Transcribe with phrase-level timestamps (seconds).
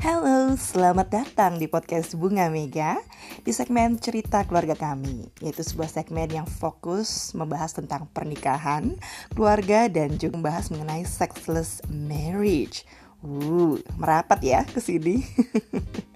[0.00, 2.96] Halo, selamat datang di podcast Bunga Mega
[3.44, 8.96] di segmen cerita keluarga kami, yaitu sebuah segmen yang fokus membahas tentang pernikahan,
[9.36, 12.88] keluarga, dan juga membahas mengenai sexless marriage.
[13.20, 15.20] Uh, merapat ya ke sini.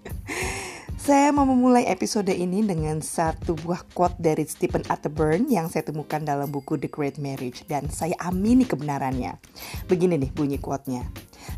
[1.04, 6.24] Saya mau memulai episode ini dengan satu buah quote dari Stephen Atterburn yang saya temukan
[6.24, 9.36] dalam buku The Great Marriage dan saya amini kebenarannya.
[9.84, 11.04] Begini nih bunyi quote-nya.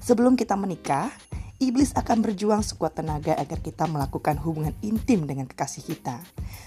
[0.03, 1.15] Sebelum kita menikah,
[1.57, 6.21] Iblis akan berjuang sekuat tenaga agar kita melakukan hubungan intim dengan kekasih kita.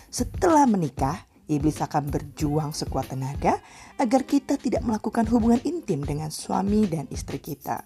[0.10, 3.62] Setelah menikah, iblis akan berjuang sekuat tenaga
[4.02, 7.86] agar kita tidak melakukan hubungan intim dengan suami dan istri kita.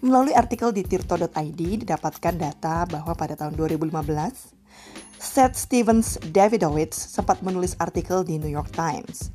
[0.00, 3.92] Melalui artikel di tirto.id didapatkan data bahwa pada tahun 2015,
[5.20, 9.28] Seth Stevens Davidowitz sempat menulis artikel di New York Times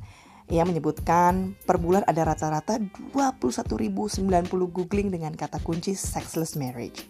[0.50, 2.82] ia menyebutkan per bulan ada rata-rata
[3.14, 7.06] 21.090 googling dengan kata kunci sexless marriage.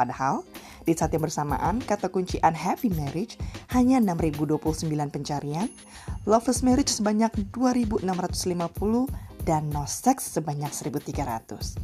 [0.00, 0.48] Padahal,
[0.88, 3.36] di saat yang bersamaan, kata kunci unhappy marriage
[3.76, 5.68] hanya 6.029 pencarian,
[6.24, 8.08] loveless marriage sebanyak 2.650,
[9.44, 11.76] dan no sex sebanyak 1.300.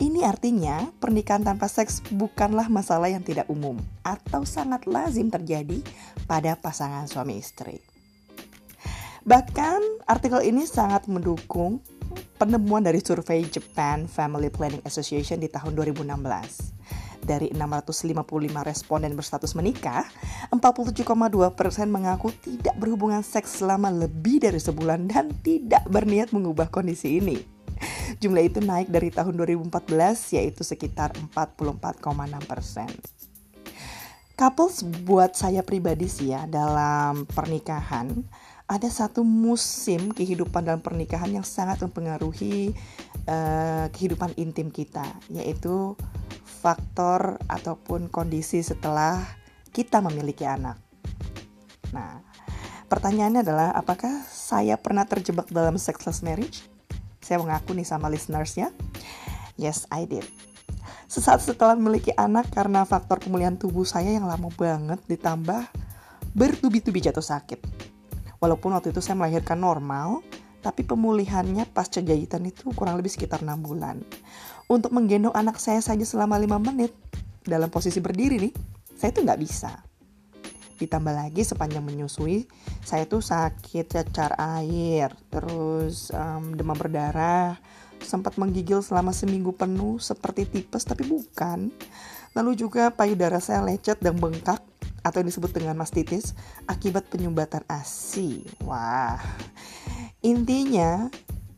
[0.00, 5.84] Ini artinya pernikahan tanpa seks bukanlah masalah yang tidak umum atau sangat lazim terjadi
[6.24, 7.89] pada pasangan suami istri.
[9.20, 11.84] Bahkan artikel ini sangat mendukung
[12.40, 16.80] penemuan dari survei Japan Family Planning Association di tahun 2016.
[17.20, 18.16] Dari 655
[18.64, 20.08] responden berstatus menikah,
[20.48, 21.04] 47,2%
[21.92, 27.36] mengaku tidak berhubungan seks selama lebih dari sebulan dan tidak berniat mengubah kondisi ini.
[28.24, 32.00] Jumlah itu naik dari tahun 2014 yaitu sekitar 44,6
[32.48, 32.88] persen.
[34.40, 38.24] Couples buat saya pribadi sih ya dalam pernikahan
[38.70, 42.70] ada satu musim kehidupan dalam pernikahan yang sangat mempengaruhi
[43.26, 45.98] uh, kehidupan intim kita, yaitu
[46.62, 49.18] faktor ataupun kondisi setelah
[49.74, 50.78] kita memiliki anak.
[51.90, 52.22] Nah,
[52.86, 56.62] pertanyaannya adalah apakah saya pernah terjebak dalam sexless marriage?
[57.18, 58.70] Saya mengaku nih sama listeners ya.
[59.58, 60.30] Yes, I did.
[61.10, 65.66] Sesaat setelah memiliki anak karena faktor pemulihan tubuh saya yang lama banget ditambah
[66.38, 67.89] bertubi-tubi jatuh sakit
[68.40, 70.24] Walaupun waktu itu saya melahirkan normal,
[70.64, 74.00] tapi pemulihannya pasca jahitan itu kurang lebih sekitar 6 bulan.
[74.64, 76.92] Untuk menggendong anak saya saja selama 5 menit
[77.44, 78.52] dalam posisi berdiri nih,
[78.96, 79.72] saya tuh nggak bisa.
[80.80, 82.48] Ditambah lagi sepanjang menyusui,
[82.80, 87.60] saya tuh sakit cacar air, terus um, demam berdarah,
[88.00, 91.68] sempat menggigil selama seminggu penuh seperti tipes tapi bukan.
[92.32, 94.64] Lalu juga payudara saya lecet dan bengkak
[95.04, 96.36] atau yang disebut dengan mastitis
[96.68, 98.44] akibat penyumbatan ASI.
[98.64, 99.20] Wah,
[100.20, 101.08] intinya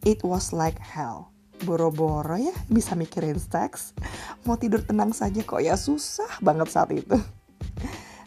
[0.07, 1.31] it was like hell.
[1.63, 3.95] Boro-boro ya bisa mikirin seks,
[4.43, 7.15] mau tidur tenang saja kok ya susah banget saat itu.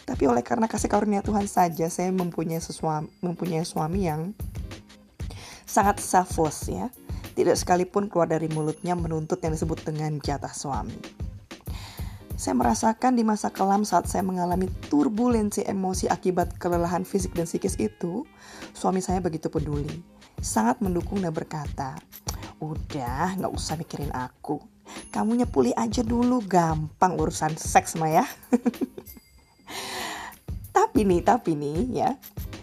[0.06, 4.32] Tapi oleh karena kasih karunia Tuhan saja saya mempunyai sesuami, mempunyai suami yang
[5.66, 6.88] sangat selfless ya.
[7.36, 11.25] Tidak sekalipun keluar dari mulutnya menuntut yang disebut dengan jatah suami.
[12.46, 17.74] Saya merasakan di masa kelam saat saya mengalami turbulensi emosi akibat kelelahan fisik dan psikis
[17.82, 18.22] itu,
[18.70, 20.06] suami saya begitu peduli.
[20.46, 21.98] Sangat mendukung dan berkata,
[22.62, 24.62] Udah, gak usah mikirin aku.
[25.10, 28.26] Kamunya pulih aja dulu, gampang urusan seks mah ya.
[30.78, 32.14] tapi nih, tapi nih ya,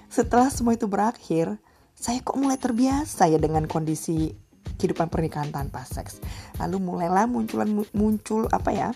[0.07, 1.59] setelah semua itu berakhir,
[1.99, 4.31] saya kok mulai terbiasa ya dengan kondisi
[4.77, 6.23] kehidupan pernikahan tanpa seks.
[6.61, 8.91] Lalu mulailah munculan muncul apa ya?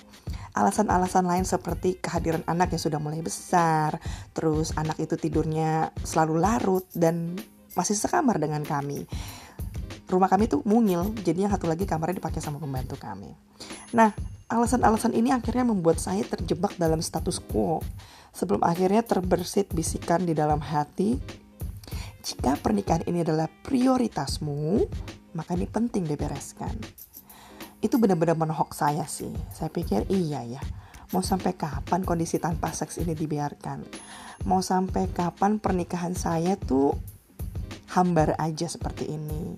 [0.56, 4.00] alasan-alasan lain seperti kehadiran anak yang sudah mulai besar,
[4.32, 7.36] terus anak itu tidurnya selalu larut dan
[7.76, 9.04] masih sekamar dengan kami.
[10.08, 13.36] Rumah kami tuh mungil, jadi yang satu lagi kamarnya dipakai sama pembantu kami.
[13.92, 14.16] Nah,
[14.48, 17.84] alasan-alasan ini akhirnya membuat saya terjebak dalam status quo.
[18.32, 21.20] Sebelum akhirnya terbersit bisikan di dalam hati,
[22.24, 24.88] jika pernikahan ini adalah prioritasmu,
[25.36, 26.72] maka ini penting dibereskan
[27.84, 29.32] itu benar-benar menohok saya sih.
[29.52, 30.62] Saya pikir iya ya.
[31.14, 33.84] Mau sampai kapan kondisi tanpa seks ini dibiarkan?
[34.48, 36.96] Mau sampai kapan pernikahan saya tuh
[37.94, 39.54] hambar aja seperti ini?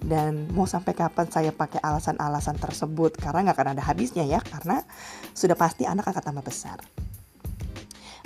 [0.00, 3.16] Dan mau sampai kapan saya pakai alasan-alasan tersebut?
[3.16, 4.84] Karena nggak akan ada habisnya ya, karena
[5.32, 6.80] sudah pasti anak akan tambah besar.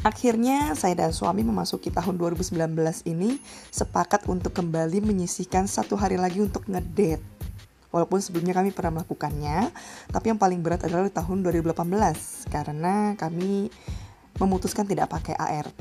[0.05, 2.61] Akhirnya saya dan suami memasuki tahun 2019
[3.09, 3.41] ini
[3.73, 7.25] sepakat untuk kembali menyisihkan satu hari lagi untuk ngedate
[7.95, 9.71] Walaupun sebelumnya kami pernah melakukannya,
[10.11, 13.71] tapi yang paling berat adalah di tahun 2018 karena kami
[14.43, 15.79] memutuskan tidak pakai ART.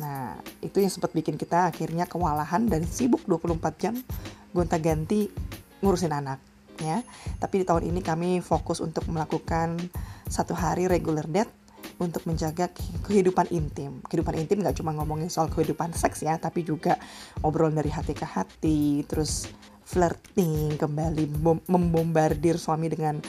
[0.00, 3.94] Nah, itu yang sempat bikin kita akhirnya kewalahan dan sibuk 24 jam
[4.56, 5.28] gonta-ganti
[5.84, 6.40] ngurusin anak
[6.80, 7.04] ya.
[7.36, 9.76] Tapi di tahun ini kami fokus untuk melakukan
[10.24, 11.52] satu hari regular date
[12.00, 12.72] untuk menjaga
[13.04, 14.00] kehidupan intim.
[14.08, 16.96] Kehidupan intim nggak cuma ngomongin soal kehidupan seks ya, tapi juga
[17.44, 19.52] obrolan dari hati ke hati, terus
[19.84, 21.28] flirting kembali,
[21.68, 23.20] membombardir suami dengan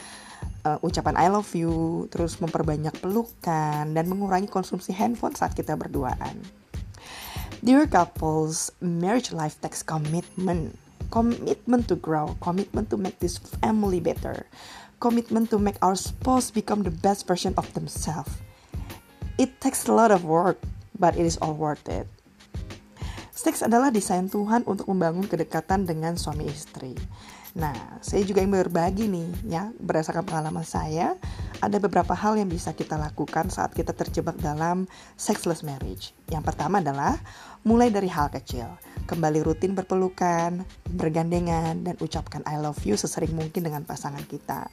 [0.64, 6.40] uh, ucapan I love you, terus memperbanyak pelukan dan mengurangi konsumsi handphone saat kita berduaan.
[7.62, 10.74] Dear couples, marriage life takes commitment.
[11.12, 14.48] Commitment to grow, commitment to make this family better,
[15.04, 18.32] commitment to make our spouse become the best version of themselves.
[19.42, 20.62] It takes a lot of work,
[21.02, 22.06] but it is all worth it.
[23.34, 26.94] Seks adalah desain Tuhan untuk membangun kedekatan dengan suami istri.
[27.58, 27.74] Nah,
[28.06, 31.18] saya juga ingin berbagi nih ya, berdasarkan pengalaman saya,
[31.58, 34.86] ada beberapa hal yang bisa kita lakukan saat kita terjebak dalam
[35.18, 36.14] sexless marriage.
[36.30, 37.18] Yang pertama adalah
[37.66, 38.70] mulai dari hal kecil,
[39.10, 44.70] kembali rutin berpelukan, bergandengan, dan ucapkan I love you sesering mungkin dengan pasangan kita.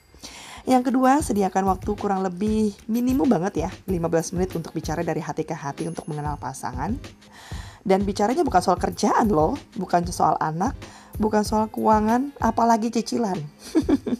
[0.68, 5.48] Yang kedua, sediakan waktu kurang lebih minimum banget ya, 15 menit untuk bicara dari hati
[5.48, 6.92] ke hati untuk mengenal pasangan.
[7.80, 10.76] Dan bicaranya bukan soal kerjaan loh, bukan soal anak,
[11.16, 13.40] bukan soal keuangan, apalagi cicilan.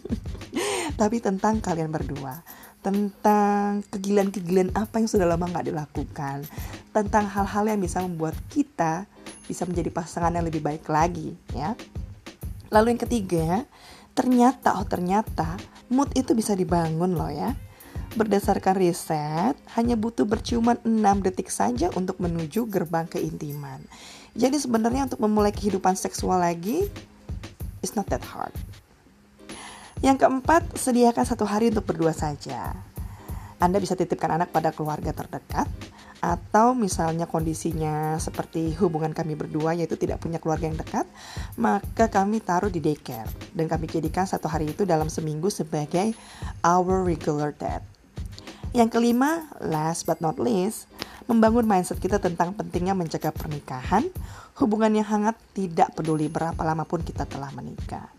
[1.01, 2.41] Tapi tentang kalian berdua,
[2.81, 6.49] tentang kegilaan-kegilaan apa yang sudah lama nggak dilakukan,
[6.97, 9.05] tentang hal-hal yang bisa membuat kita
[9.45, 11.77] bisa menjadi pasangan yang lebih baik lagi, ya.
[12.73, 13.69] Lalu yang ketiga,
[14.19, 15.55] ternyata oh ternyata
[15.95, 17.55] mood itu bisa dibangun loh ya.
[18.19, 23.79] Berdasarkan riset, hanya butuh berciuman 6 detik saja untuk menuju gerbang keintiman.
[24.35, 26.89] Jadi sebenarnya untuk memulai kehidupan seksual lagi,
[27.79, 28.51] it's not that hard.
[30.03, 32.75] Yang keempat, sediakan satu hari untuk berdua saja.
[33.63, 35.69] Anda bisa titipkan anak pada keluarga terdekat,
[36.19, 41.07] atau misalnya kondisinya seperti hubungan kami berdua yaitu tidak punya keluarga yang dekat,
[41.55, 46.15] maka kami taruh di daycare dan kami jadikan satu hari itu dalam seminggu sebagai
[46.67, 47.87] our regular date.
[48.77, 50.91] Yang kelima, last but not least,
[51.25, 54.05] membangun mindset kita tentang pentingnya menjaga pernikahan,
[54.61, 58.13] hubungan yang hangat tidak peduli berapa lama pun kita telah menikah.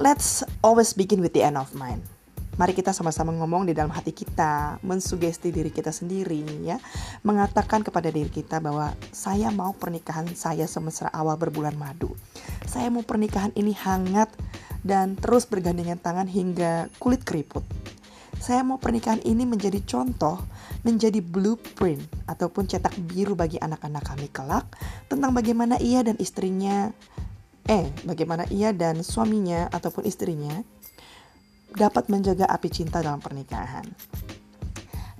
[0.00, 2.19] Let's always begin with the end of mind.
[2.60, 6.76] Mari kita sama-sama ngomong di dalam hati kita, mensugesti diri kita sendiri ya,
[7.24, 12.12] mengatakan kepada diri kita bahwa saya mau pernikahan saya semesra awal berbulan madu.
[12.68, 14.28] Saya mau pernikahan ini hangat
[14.84, 17.64] dan terus bergandengan tangan hingga kulit keriput.
[18.36, 20.44] Saya mau pernikahan ini menjadi contoh,
[20.84, 24.68] menjadi blueprint ataupun cetak biru bagi anak-anak kami kelak
[25.08, 26.92] tentang bagaimana ia dan istrinya
[27.68, 30.64] eh bagaimana ia dan suaminya ataupun istrinya
[31.74, 33.86] dapat menjaga api cinta dalam pernikahan.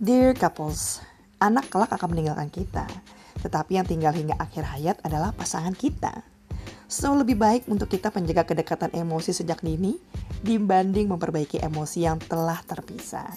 [0.00, 1.04] Dear couples,
[1.38, 2.88] anak kelak akan meninggalkan kita,
[3.44, 6.24] tetapi yang tinggal hingga akhir hayat adalah pasangan kita.
[6.90, 9.94] So, lebih baik untuk kita menjaga kedekatan emosi sejak dini
[10.42, 13.30] dibanding memperbaiki emosi yang telah terpisah.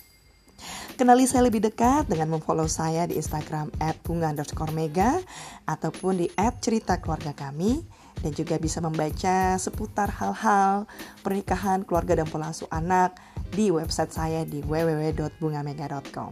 [0.94, 5.20] Kenali saya lebih dekat dengan memfollow saya di Instagram at bunga underscore mega
[5.66, 6.28] ataupun di
[6.62, 7.82] cerita keluarga kami
[8.24, 10.88] dan juga bisa membaca seputar hal-hal
[11.22, 13.20] pernikahan, keluarga dan pola asuh anak
[13.52, 16.32] di website saya di www.bungamega.com.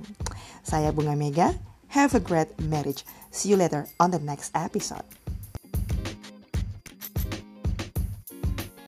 [0.63, 1.51] Saya Bunga Mega.
[1.91, 3.03] Have a great marriage.
[3.35, 5.20] See you later on the next episode.